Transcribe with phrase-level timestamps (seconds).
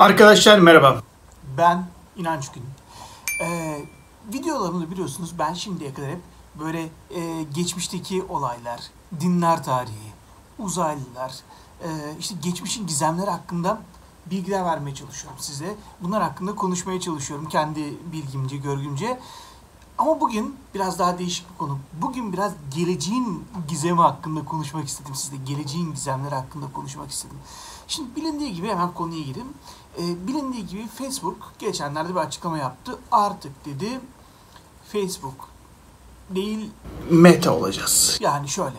[0.00, 1.02] Arkadaşlar merhaba.
[1.58, 1.84] Ben
[2.16, 2.62] İnanç Gün.
[3.40, 3.84] Ee,
[4.32, 6.20] videolarımda biliyorsunuz ben şimdiye kadar hep
[6.60, 8.80] böyle e, geçmişteki olaylar,
[9.20, 10.12] dinler tarihi,
[10.58, 11.34] uzaylılar,
[11.82, 13.80] e, işte geçmişin gizemleri hakkında
[14.26, 15.74] bilgiler vermeye çalışıyorum size.
[16.00, 19.20] Bunlar hakkında konuşmaya çalışıyorum kendi bilgimce, görgümce.
[20.00, 21.78] Ama bugün biraz daha değişik bir konu.
[22.02, 25.36] Bugün biraz geleceğin gizemi hakkında konuşmak istedim sizle.
[25.36, 27.36] Geleceğin gizemleri hakkında konuşmak istedim.
[27.88, 29.48] Şimdi bilindiği gibi hemen konuya gireyim.
[29.98, 32.98] E, bilindiği gibi Facebook geçenlerde bir açıklama yaptı.
[33.12, 34.00] Artık dedi
[34.92, 35.48] Facebook
[36.30, 36.70] değil
[37.10, 38.18] Meta olacağız.
[38.20, 38.76] yani şöyle.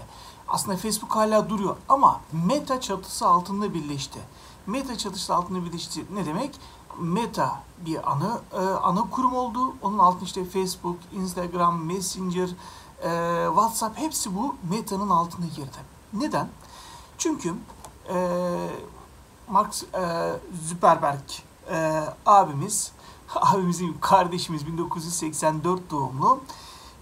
[0.47, 4.19] Aslında Facebook hala duruyor ama Meta çatısı altında birleşti.
[4.67, 6.59] Meta çatısı altında birleşti ne demek?
[6.99, 9.73] Meta bir ana e, ana kurum oldu.
[9.81, 12.49] Onun altında işte Facebook, Instagram, Messenger,
[13.03, 15.77] e, WhatsApp hepsi bu Meta'nın altına girdi.
[16.13, 16.49] Neden?
[17.17, 17.53] Çünkü
[18.14, 18.17] e,
[19.52, 20.33] Mark e,
[20.67, 21.19] Zuckerberg
[21.71, 22.91] e, abimiz,
[23.35, 26.39] abimizin kardeşimiz 1984 doğumlu.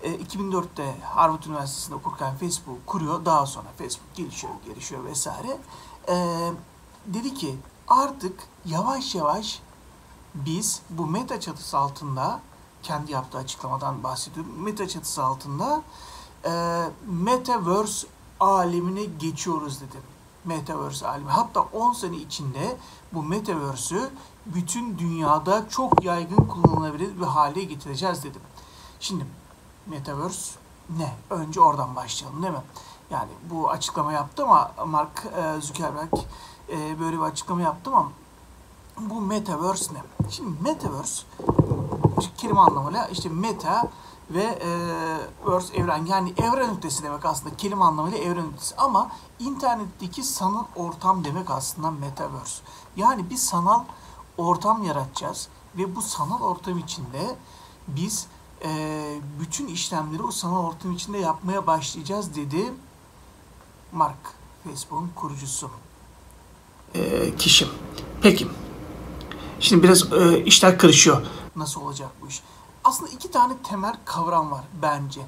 [0.04, 3.26] E, 2004'te Harvard Üniversitesi'nde okurken Facebook kuruyor.
[3.26, 5.58] Daha sonra Facebook gelişiyor, gelişiyor vesaire.
[6.10, 6.16] E,
[7.06, 7.56] dedi ki
[7.88, 9.62] artık yavaş yavaş
[10.36, 12.40] biz bu meta çatısı altında
[12.84, 14.64] kendi yaptığı açıklamadan bahsediyorum.
[14.64, 15.82] Meta çatısı altında
[16.46, 18.08] e, Metaverse
[18.40, 20.02] alemine geçiyoruz dedim.
[20.46, 21.30] Metaverse alemi.
[21.30, 22.78] Hatta 10 sene içinde
[23.14, 24.10] bu Metaverse'ü
[24.46, 28.42] bütün dünyada çok yaygın kullanılabilir bir hale getireceğiz dedim.
[29.00, 29.26] Şimdi
[29.88, 30.60] Metaverse
[30.98, 31.14] ne?
[31.30, 32.62] Önce oradan başlayalım değil mi?
[33.12, 36.14] Yani bu açıklama yaptı ama Mark e, Zuckerberg
[36.70, 38.12] e, böyle bir açıklama yaptı ama
[39.00, 40.30] bu Metaverse ne?
[40.30, 41.24] Şimdi Metaverse
[42.38, 43.88] kelime anlamıyla işte meta
[44.30, 44.70] ve e,
[45.52, 51.24] verse evren yani evren ötesi demek aslında kelime anlamıyla evren ötesi ama internetteki sanal ortam
[51.24, 52.62] demek aslında metaverse.
[52.96, 53.84] Yani bir sanal
[54.38, 55.48] ortam yaratacağız
[55.78, 57.36] ve bu sanal ortam içinde
[57.88, 58.28] biz
[58.64, 58.70] e,
[59.40, 62.74] bütün işlemleri o sanal ortam içinde yapmaya başlayacağız dedi
[63.92, 65.70] Mark, Facebook'un kurucusu.
[66.96, 67.68] Ee, kişi.
[68.22, 68.48] Peki.
[69.60, 71.26] Şimdi biraz e, işler karışıyor.
[71.56, 72.42] Nasıl olacak bu iş?
[72.90, 75.22] Aslında iki tane temel kavram var bence.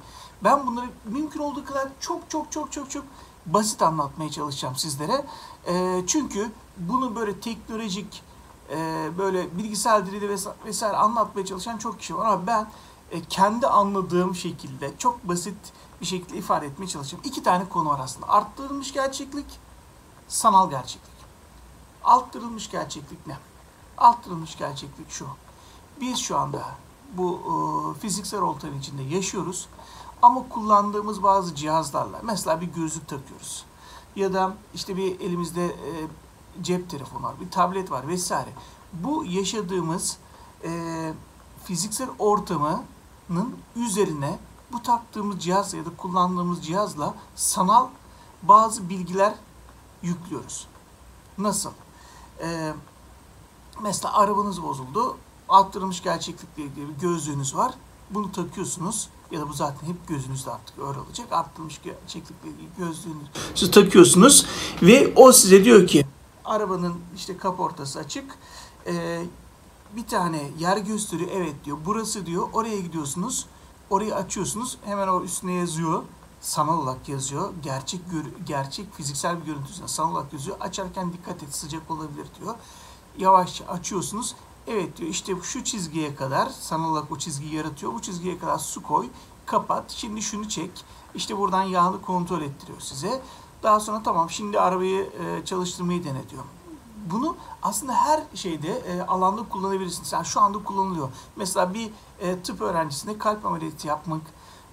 [0.44, 3.04] Ben bunları mümkün olduğu kadar çok çok çok çok çok
[3.46, 5.26] basit anlatmaya çalışacağım sizlere.
[5.68, 8.24] E, çünkü bunu böyle teknolojik,
[8.70, 12.26] e, böyle bilgisayar diliyle vesaire, vesaire anlatmaya çalışan çok kişi var.
[12.26, 12.68] Ama ben
[13.12, 15.58] e, kendi anladığım şekilde çok basit
[16.02, 17.24] bir şekilde ifade etmeye çalışacağım.
[17.24, 18.30] İki tane konu var aslında.
[18.30, 19.60] Arttırılmış gerçeklik,
[20.28, 21.12] sanal gerçeklik.
[22.04, 23.38] Arttırılmış gerçeklik ne?
[23.98, 25.28] Arttırılmış gerçeklik şu.
[26.02, 26.82] Biz şu anda
[27.18, 29.68] bu e, fiziksel ortamın içinde yaşıyoruz.
[30.22, 33.66] Ama kullandığımız bazı cihazlarla, mesela bir gözlük takıyoruz.
[34.16, 36.08] Ya da işte bir elimizde e,
[36.62, 38.50] cep telefonu var, bir tablet var vesaire.
[38.94, 40.18] Bu yaşadığımız
[40.64, 41.14] e,
[41.64, 44.40] fiziksel ortamının üzerine
[44.72, 47.88] bu taktığımız cihaz ya da kullandığımız cihazla sanal
[48.44, 49.34] bazı bilgiler
[50.02, 50.68] yüklüyoruz.
[51.38, 51.72] Nasıl?
[52.42, 52.74] Ee,
[53.82, 55.18] mesela arabanız bozuldu.
[55.52, 57.74] Arttırılmış gerçeklikle ilgili bir gözlüğünüz var.
[58.10, 61.28] Bunu takıyorsunuz ya da bu zaten hep gözünüzde artık öyle olacak.
[61.32, 63.28] Arttırılmış gerçeklikle ilgili gözlüğünüz.
[63.56, 64.46] Siz takıyorsunuz
[64.82, 66.06] ve o size diyor ki
[66.46, 68.38] Arabanın işte kaportası açık.
[68.88, 69.26] Ee,
[69.96, 71.30] bir tane yer gösteriyor.
[71.34, 71.78] Evet diyor.
[71.86, 72.50] Burası diyor.
[72.54, 73.46] Oraya gidiyorsunuz.
[73.90, 74.78] Orayı açıyorsunuz.
[74.86, 76.04] Hemen o üstüne yazıyor.
[76.42, 77.54] Sanal olarak yazıyor.
[77.64, 78.02] Gerçek
[78.46, 80.58] gerçek fiziksel bir görüntüsüne sanal olarak yazıyor.
[80.60, 82.56] Açarken dikkat et sıcak olabilir diyor.
[83.18, 84.36] Yavaşça açıyorsunuz.
[84.68, 87.94] Evet diyor işte şu çizgiye kadar sanal olarak o çizgiyi yaratıyor.
[87.94, 89.08] Bu çizgiye kadar su koy.
[89.46, 89.92] Kapat.
[89.92, 90.72] Şimdi şunu çek.
[91.16, 93.22] İşte buradan yağını kontrol ettiriyor size.
[93.64, 96.22] Daha sonra tamam şimdi arabayı e, çalıştırmayı dene.
[97.12, 100.14] Bunu aslında her şeyde e, alanda kullanabilirsiniz.
[100.14, 101.10] Yani şu anda kullanılıyor.
[101.36, 104.22] Mesela bir e, tıp öğrencisine kalp ameliyatı yapmak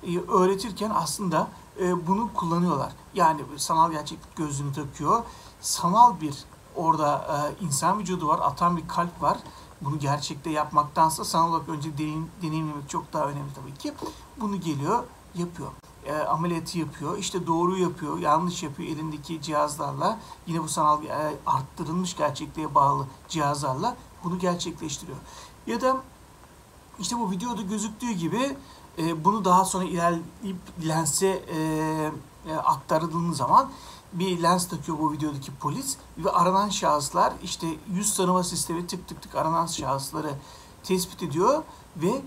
[0.03, 1.49] e, öğretirken aslında
[1.81, 2.93] e, bunu kullanıyorlar.
[3.15, 5.23] Yani sanal gerçeklik gözlüğünü takıyor.
[5.61, 6.35] Sanal bir
[6.77, 7.27] orada
[7.61, 9.39] e, insan vücudu var, atan bir kalp var.
[9.81, 13.93] Bunu gerçekte yapmaktansa sanal olarak önce deneyim, deneyimlemek çok daha önemli tabii ki.
[14.41, 15.05] Bunu geliyor,
[15.35, 15.69] yapıyor.
[16.07, 20.19] E, ameliyatı yapıyor, işte doğru yapıyor, yanlış yapıyor elindeki cihazlarla.
[20.47, 25.19] Yine bu sanal e, arttırılmış gerçekliğe bağlı cihazlarla bunu gerçekleştiriyor.
[25.67, 25.97] Ya da
[26.99, 28.57] işte bu videoda gözüktüğü gibi
[28.99, 30.57] e, bunu daha sonra ilerleyip
[30.89, 31.59] lense e,
[32.49, 33.71] e, aktarıldığında zaman
[34.13, 39.23] bir lens takıyor bu videodaki polis ve aranan şahıslar işte yüz tanıma sistemi tık tık
[39.23, 40.31] tık aranan şahısları
[40.83, 41.63] tespit ediyor
[41.97, 42.23] ve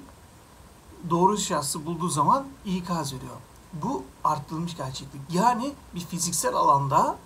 [1.10, 3.36] doğru şahsı bulduğu zaman ikaz veriyor.
[3.74, 5.22] Bu arttırılmış gerçeklik.
[5.30, 7.18] Yani bir fiziksel alanda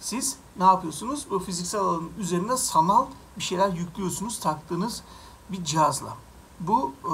[0.00, 1.26] siz ne yapıyorsunuz?
[1.30, 3.06] Bu fiziksel alanın üzerine sanal
[3.36, 5.02] bir şeyler yüklüyorsunuz taktığınız
[5.50, 6.16] bir cihazla.
[6.66, 7.12] Bu e,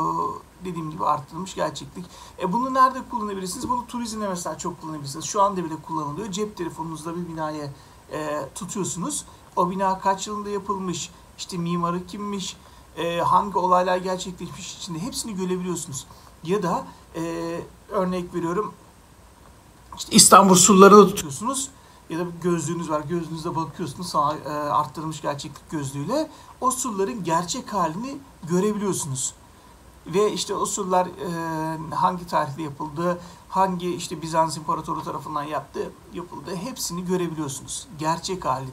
[0.64, 2.04] dediğim gibi arttırılmış gerçeklik.
[2.42, 3.68] E bunu nerede kullanabilirsiniz?
[3.68, 5.24] Bunu turizmde mesela çok kullanabilirsiniz.
[5.24, 6.30] Şu anda bile kullanılıyor.
[6.30, 7.70] Cep telefonunuzda bir binaya
[8.12, 9.24] e, tutuyorsunuz.
[9.56, 12.56] O bina kaç yılında yapılmış, işte mimarı kimmiş,
[12.96, 16.06] e, hangi olaylar gerçekleşmiş içinde hepsini görebiliyorsunuz.
[16.44, 16.86] Ya da
[17.16, 17.22] e,
[17.88, 18.72] örnek veriyorum
[19.98, 21.16] İşte İstanbul surları da tutuyor.
[21.16, 21.70] tutuyorsunuz
[22.10, 23.00] ya da gözlüğünüz var.
[23.00, 28.18] Gözlüğünüzde bakıyorsunuz sana e, arttırılmış gerçeklik gözlüğüyle o surların gerçek halini
[28.48, 29.34] görebiliyorsunuz.
[30.06, 36.56] Ve işte o surlar e, hangi tarihte yapıldı, hangi işte Bizans İmparatoru tarafından yaptı, yapıldı
[36.56, 37.86] hepsini görebiliyorsunuz.
[37.98, 38.70] Gerçek halini.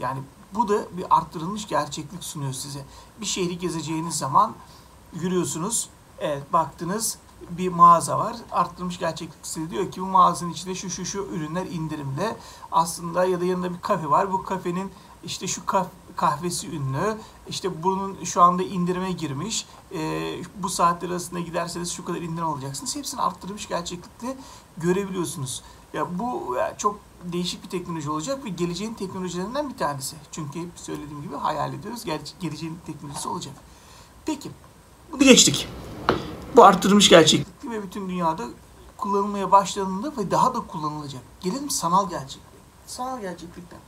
[0.00, 0.20] Yani
[0.54, 2.84] bu da bir arttırılmış gerçeklik sunuyor size.
[3.20, 4.54] Bir şehri gezeceğiniz zaman
[5.12, 5.88] yürüyorsunuz.
[6.18, 7.18] Evet baktınız
[7.50, 8.36] bir mağaza var.
[8.52, 12.36] Arttırılmış gerçeklik size diyor ki bu mağazanın içinde şu şu şu ürünler indirimde.
[12.72, 14.32] Aslında ya da yanında bir kafe var.
[14.32, 14.90] Bu kafenin
[15.24, 15.86] işte şu kah-
[16.16, 17.18] kahvesi ünlü.
[17.48, 19.66] İşte bunun şu anda indirime girmiş.
[19.94, 22.96] Ee, bu saatler arasında giderseniz şu kadar indirim alacaksınız.
[22.96, 24.36] Hepsini arttırılmış gerçeklikte
[24.76, 25.62] görebiliyorsunuz.
[25.92, 30.16] Ya bu ya çok değişik bir teknoloji olacak ve geleceğin teknolojilerinden bir tanesi.
[30.32, 32.04] Çünkü hep söylediğim gibi hayal ediyoruz.
[32.04, 33.54] Gel- geleceğin teknolojisi olacak.
[34.26, 34.50] Peki
[35.12, 35.68] Bunu geçtik.
[36.56, 37.46] Bu arttırılmış gerçeklik.
[37.46, 38.44] gerçeklikli ve bütün dünyada
[38.96, 41.22] kullanılmaya başlandığında ve daha da kullanılacak.
[41.40, 42.62] Gelelim sanal gerçekliğe.
[42.86, 43.78] Sanal gerçeklikten.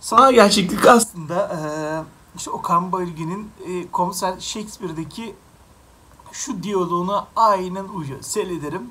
[0.00, 2.02] Sanal gerçeklik aslında eee
[2.36, 5.34] işte Okan Bayülgen'in eee, komiser Shakespeare'deki
[6.32, 8.22] şu diyaloğuna aynen uyuyor.
[8.22, 8.82] Seyrederim.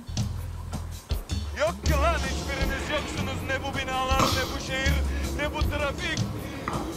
[1.59, 4.93] Yok ki lan hiçbiriniz yoksunuz ne bu binalar ne bu şehir
[5.37, 6.19] ne bu trafik.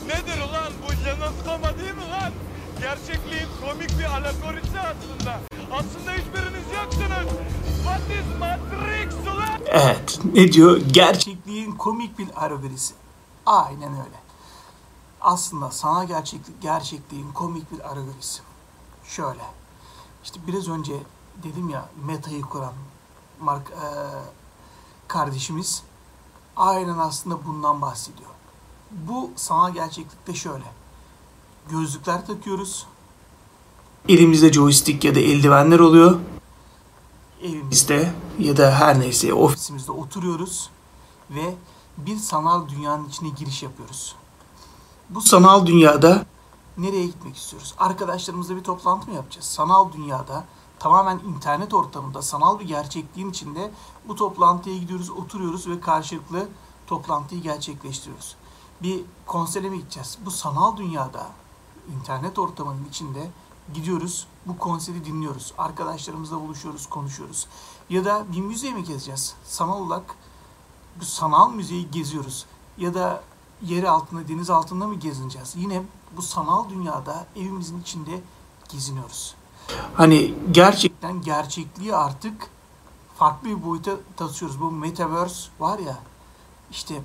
[0.07, 2.33] Nedir ulan bu yanılsama değil mi lan?
[2.81, 5.41] Gerçekliğin komik bir alakorisi aslında.
[5.73, 7.33] Aslında hiçbiriniz yoksunuz.
[7.85, 9.61] What is Matrix ulan?
[9.67, 10.77] evet ne diyor?
[10.77, 12.95] Gerçek Gerçekliğin komik bir alegorisi.
[13.47, 14.17] Aynen öyle.
[15.21, 18.41] Aslında sanal gerçeklik gerçekliğin komik bir alegorisi.
[19.05, 19.43] Şöyle.
[20.25, 20.93] İşte biraz önce
[21.43, 22.73] dedim ya Meta'yı kuran
[23.41, 23.77] Mark eee,
[25.09, 25.83] kardeşimiz
[26.57, 28.31] aynen aslında bundan bahsediyor.
[28.91, 30.65] Bu sanal gerçeklikte şöyle.
[31.71, 32.87] Gözlükler takıyoruz.
[34.09, 36.19] elimizde joystick ya da eldivenler oluyor.
[37.43, 40.71] Evimizde ya da her neyse ofis ofisimizde oturuyoruz
[41.31, 41.55] ve
[41.99, 44.15] bir sanal dünyanın içine giriş yapıyoruz.
[45.11, 46.27] Bu sanal dünyada
[46.79, 47.75] nereye gitmek istiyoruz?
[47.79, 49.47] Arkadaşlarımızla bir toplantı mı yapacağız?
[49.47, 50.45] Sanal dünyada
[50.79, 53.71] tamamen internet ortamında sanal bir gerçekliğin içinde
[54.09, 56.49] bu toplantıya gidiyoruz, oturuyoruz ve karşılıklı
[56.87, 58.37] toplantıyı gerçekleştiriyoruz.
[58.83, 60.19] Bir konsere mi gideceğiz?
[60.25, 61.27] Bu sanal dünyada
[61.97, 63.31] internet ortamının içinde
[63.75, 65.53] gidiyoruz, bu konseri dinliyoruz.
[65.59, 67.47] Arkadaşlarımızla buluşuyoruz, konuşuyoruz.
[67.91, 69.35] Ya da bir müziğe mi gezeceğiz?
[69.45, 70.15] Sanal olarak
[71.01, 72.47] bu sanal müzeyi geziyoruz.
[72.79, 73.23] Ya da
[73.63, 75.55] yer altında, deniz altında mı gezineceğiz?
[75.57, 75.83] Yine
[76.17, 78.21] bu sanal dünyada evimizin içinde
[78.69, 79.35] geziniyoruz.
[79.95, 82.51] hani gerçek Gerçekten gerçekliği artık
[83.19, 84.61] farklı bir boyuta taşıyoruz.
[84.61, 85.99] Bu metaverse var ya
[86.71, 87.03] işte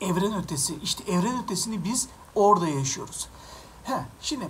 [0.00, 0.78] evren ötesi.
[0.82, 3.28] işte evren ötesini biz orada yaşıyoruz.
[3.86, 4.48] He, şimdi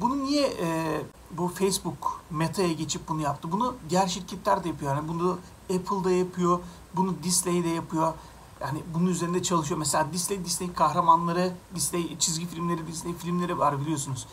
[0.00, 1.00] bunu niye e,
[1.30, 3.52] bu Facebook Meta'ya geçip bunu yaptı?
[3.52, 4.96] Bunu diğer şirketler de yapıyor.
[4.96, 5.38] Yani bunu
[5.74, 6.58] Apple'da yapıyor,
[6.96, 8.12] bunu Disney'de yapıyor.
[8.60, 9.78] Yani bunun üzerinde çalışıyor.
[9.78, 14.26] Mesela Disney, Disney kahramanları, Disney çizgi filmleri, Disney filmleri var biliyorsunuz.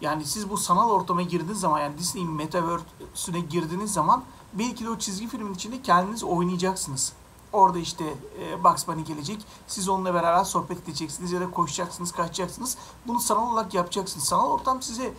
[0.00, 4.98] Yani siz bu sanal ortama girdiğiniz zaman yani Disney Metaverse'üne girdiğiniz zaman belki de o
[4.98, 7.12] çizgi filmin içinde kendiniz oynayacaksınız.
[7.52, 9.46] Orada işte e, Bugs Bunny gelecek.
[9.66, 12.76] Siz onunla beraber sohbet edeceksiniz ya da koşacaksınız, kaçacaksınız.
[13.06, 14.24] Bunu sanal olarak yapacaksınız.
[14.24, 15.14] Sanal ortam size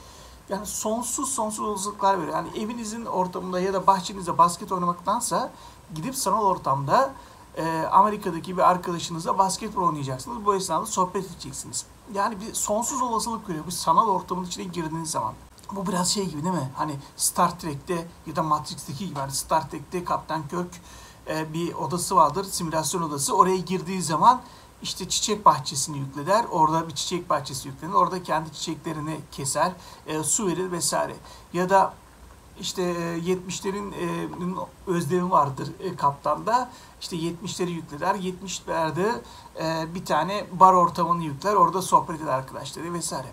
[0.49, 2.33] yani sonsuz sonsuz olasılıklar veriyor.
[2.33, 5.51] Yani evinizin ortamında ya da bahçenizde basket oynamaktansa
[5.95, 7.13] gidip sanal ortamda
[7.57, 10.45] e, Amerika'daki bir arkadaşınızla basketbol oynayacaksınız.
[10.45, 11.85] Bu esnada sohbet edeceksiniz.
[12.13, 13.65] Yani bir sonsuz olasılık veriyor.
[13.67, 15.33] Bu sanal ortamın içine girdiğiniz zaman.
[15.71, 16.71] Bu biraz şey gibi değil mi?
[16.75, 19.19] Hani Star Trek'te ya da Matrix'teki gibi.
[19.19, 20.81] Hani Star Trek'te Kaptan Kirk
[21.27, 23.35] e, bir odası vardır, simülasyon odası.
[23.35, 24.41] Oraya girdiği zaman
[24.81, 26.45] işte çiçek bahçesini yükler.
[26.51, 27.93] Orada bir çiçek bahçesi yüklenir.
[27.93, 29.71] Orada kendi çiçeklerini keser,
[30.07, 31.15] e, su verir vesaire.
[31.53, 31.93] Ya da
[32.59, 34.27] işte e, 70'lerin e,
[34.87, 36.69] özlemi vardır e, kaptanda.
[37.01, 38.15] İşte 70'leri yükler.
[38.15, 39.21] 70'lerde
[39.61, 41.53] e, bir tane bar ortamını yükler.
[41.53, 43.27] Orada sohbet eder arkadaşları vesaire.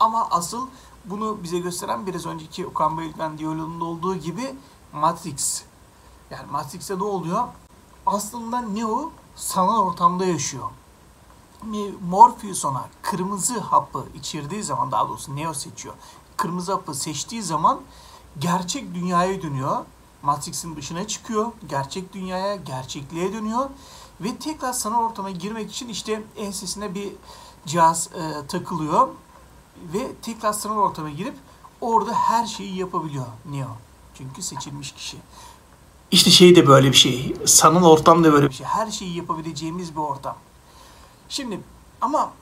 [0.00, 0.68] Ama asıl
[1.04, 4.54] bunu bize gösteren biraz önceki Okan Bayülgen diyaloğunda olduğu gibi
[4.92, 5.62] Matrix.
[6.30, 7.44] Yani Matrix'te ne oluyor?
[8.06, 10.70] Aslında Neo sanal ortamda yaşıyor.
[12.08, 15.94] Morpheus ona kırmızı hapı içirdiği zaman daha doğrusu Neo seçiyor.
[16.36, 17.80] Kırmızı hapı seçtiği zaman
[18.38, 19.84] gerçek dünyaya dönüyor.
[20.22, 21.52] Matrix'in dışına çıkıyor.
[21.68, 23.70] Gerçek dünyaya, gerçekliğe dönüyor.
[24.20, 27.12] Ve tekrar sanal ortama girmek için işte ensesine bir
[27.66, 29.08] cihaz e, takılıyor
[29.92, 31.34] ve tekrar sanal ortama girip
[31.80, 33.68] orada her şeyi yapabiliyor Neo.
[34.14, 35.16] Çünkü seçilmiş kişi.
[36.10, 37.36] İşte şey de böyle bir şey.
[37.46, 38.66] Sanal ortam da böyle bir şey.
[38.66, 40.36] Her şeyi yapabileceğimiz bir ortam.
[41.28, 41.60] Şimdi
[42.00, 42.32] ama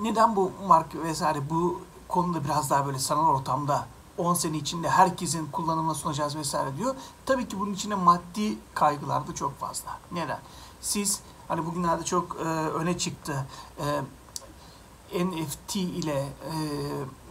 [0.00, 3.86] neden bu mark vesaire bu konuda biraz daha böyle sanal ortamda
[4.18, 6.94] 10 sene içinde herkesin kullanımına sunacağız vesaire diyor.
[7.26, 9.98] Tabii ki bunun içinde maddi kaygılar da çok fazla.
[10.12, 10.38] Neden?
[10.80, 13.46] Siz hani bugünlerde çok e, öne çıktı.
[13.78, 16.54] E, NFT ile e,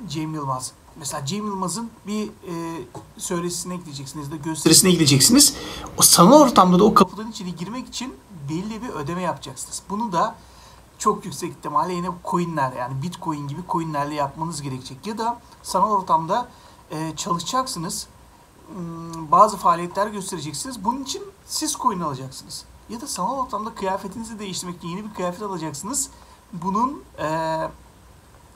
[0.08, 0.72] Cem Yılmaz.
[0.96, 2.84] Mesela Cem Yılmaz'ın bir e,
[3.18, 5.56] söyleşisine gideceksiniz de gösterisine gideceksiniz.
[5.98, 8.14] O sanal ortamda da o kapı kapıdan içeri girmek için
[8.50, 9.82] belli bir ödeme yapacaksınız.
[9.90, 10.36] Bunu da
[10.98, 15.08] çok yüksek ihtimalle yine coinler yani bitcoin gibi coinlerle yapmanız gerekecek.
[15.08, 16.48] Ya da sanal ortamda
[16.92, 18.08] e, çalışacaksınız.
[18.76, 20.86] Hmm, Bazı faaliyetler göstereceksiniz.
[20.86, 22.66] Bunun için siz coin alacaksınız.
[22.90, 26.10] Ya da sanal ortamda kıyafetinizi değiştirmek için yeni bir kıyafet alacaksınız.
[26.54, 27.28] Bunun e,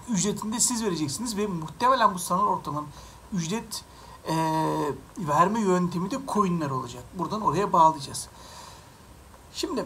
[0.10, 2.86] ücretini de siz vereceksiniz ve muhtemelen bu sanal ortamın
[3.34, 3.84] ücret
[4.28, 4.36] e,
[5.18, 7.04] verme yöntemi de coinler olacak.
[7.18, 8.28] Buradan oraya bağlayacağız.
[9.54, 9.86] Şimdi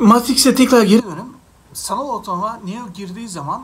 [0.00, 1.36] Matrix'e tekrar geri dönüm
[1.72, 3.62] sanal ortama Neo girdiği zaman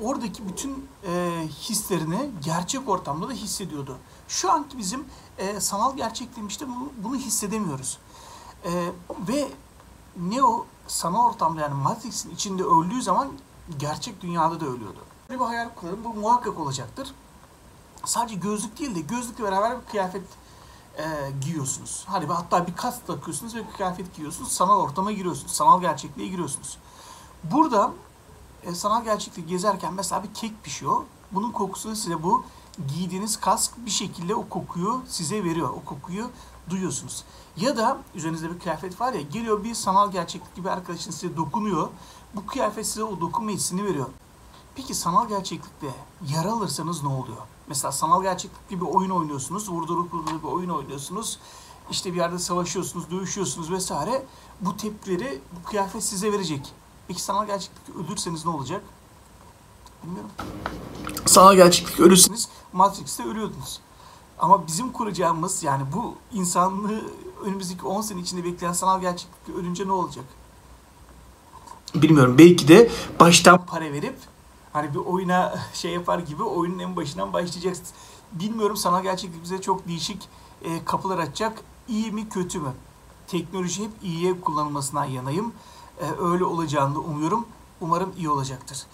[0.00, 3.98] oradaki bütün e, hislerini gerçek ortamda da hissediyordu.
[4.28, 5.04] Şu anki bizim
[5.38, 7.98] e, sanal gerçekliğimizde bunu, bunu hissedemiyoruz.
[8.64, 8.70] E,
[9.28, 9.48] ve
[10.16, 13.28] Neo sanal ortamda yani Matrix'in içinde öldüğü zaman
[13.78, 14.98] gerçek dünyada da ölüyordu.
[15.28, 16.04] Böyle bir hayal kurarım.
[16.04, 17.14] Bu muhakkak olacaktır.
[18.04, 20.22] Sadece gözlük değil de gözlükle beraber bir kıyafet
[20.98, 21.04] e,
[21.40, 22.04] giyiyorsunuz.
[22.06, 24.52] Hani hatta bir kas takıyorsunuz ve kıyafet giyiyorsunuz.
[24.52, 25.52] Sanal ortama giriyorsunuz.
[25.52, 26.78] Sanal gerçekliğe giriyorsunuz.
[27.44, 27.92] Burada
[28.62, 31.02] e, sanal gerçekliği gezerken mesela bir kek pişiyor.
[31.32, 32.44] Bunun kokusunu size bu
[32.94, 35.68] giydiğiniz kask bir şekilde o kokuyu size veriyor.
[35.68, 36.30] O kokuyu
[36.70, 37.24] duyuyorsunuz.
[37.56, 41.88] Ya da üzerinizde bir kıyafet var ya geliyor bir sanal gerçeklik gibi arkadaşın size dokunuyor.
[42.38, 44.06] Bu kıyafet size o dokunma hissini veriyor.
[44.74, 45.86] Peki sanal gerçeklikte
[46.28, 47.36] yara alırsanız ne oluyor?
[47.68, 51.38] Mesela sanal gerçeklik gibi oyun oynuyorsunuz, vurdurup vurdurup bir oyun oynuyorsunuz.
[51.90, 54.26] İşte bir yerde savaşıyorsunuz, dövüşüyorsunuz vesaire.
[54.60, 56.72] Bu tepkileri bu kıyafet size verecek.
[57.08, 58.82] Peki sanal gerçeklikte ölürseniz ne olacak?
[60.04, 60.30] Bilmiyorum.
[61.26, 62.34] sanal gerçeklik ölüsün.
[62.34, 63.80] Siz Matrix'te ölüyordunuz.
[64.38, 67.02] Ama bizim kuracağımız yani bu insanlığı
[67.44, 70.24] önümüzdeki 10 sene içinde bekleyen sanal gerçeklikte ölünce ne olacak?
[71.94, 72.90] Bilmiyorum belki de
[73.20, 74.16] baştan para verip
[74.72, 77.92] hani bir oyuna şey yapar gibi oyunun en başından başlayacaksınız.
[78.32, 80.28] Bilmiyorum sanal gerçeklik bize çok değişik
[80.62, 81.60] e, kapılar açacak.
[81.88, 82.72] İyi mi kötü mü?
[83.26, 85.52] Teknoloji hep iyiye kullanılmasından yanayım.
[86.00, 87.46] E, öyle olacağını da umuyorum.
[87.80, 88.86] Umarım iyi olacaktır.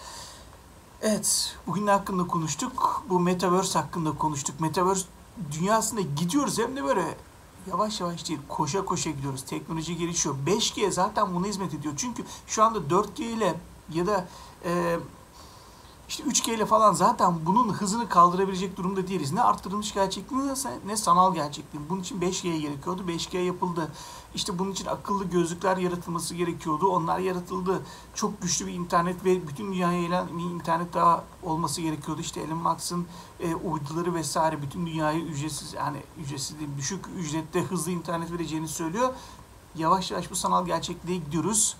[1.03, 3.03] Evet, bugün hakkında konuştuk?
[3.09, 4.61] Bu Metaverse hakkında konuştuk.
[4.61, 5.07] Metaverse
[5.53, 7.17] dünyasında gidiyoruz hem de böyle
[7.71, 9.45] yavaş yavaş değil, koşa koşa gidiyoruz.
[9.45, 10.35] Teknoloji gelişiyor.
[10.47, 11.95] 5G zaten buna hizmet ediyor.
[11.97, 13.55] Çünkü şu anda 4G ile
[13.93, 14.29] ya da
[14.65, 14.99] e,
[16.09, 19.33] işte 3G ile falan zaten bunun hızını kaldırabilecek durumda değiliz.
[19.33, 20.51] Ne arttırılmış gerçekliğin
[20.87, 21.89] ne, sanal gerçekliğin.
[21.89, 23.03] Bunun için 5G gerekiyordu.
[23.09, 23.93] 5G yapıldı.
[24.35, 26.87] İşte bunun için akıllı gözlükler yaratılması gerekiyordu.
[26.87, 27.83] Onlar yaratıldı.
[28.15, 32.21] Çok güçlü bir internet ve bütün dünyaya yayılan bir internet daha olması gerekiyordu.
[32.21, 33.07] İşte Elon Musk'ın
[33.41, 39.15] e, uyduları vesaire bütün dünyayı ücretsiz yani ücretsiz değil, düşük ücrette hızlı internet vereceğini söylüyor.
[39.75, 41.77] Yavaş yavaş bu sanal gerçekliğe gidiyoruz.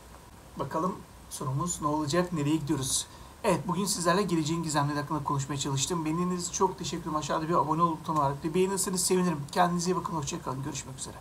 [0.59, 0.95] Bakalım
[1.31, 3.07] sonumuz ne olacak, nereye gidiyoruz?
[3.47, 6.05] Evet, bugün sizlerle geleceğin gizemleri hakkında konuşmaya çalıştım.
[6.05, 7.17] Beğendiğiniz çok teşekkür ederim.
[7.17, 8.33] Aşağıda bir abone ol butonu var.
[8.55, 9.39] Beğenirseniz sevinirim.
[9.53, 10.63] Kendinize iyi bakın, hoşçakalın.
[10.63, 11.17] Görüşmek üzere.